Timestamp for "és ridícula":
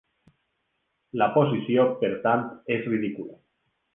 2.79-3.37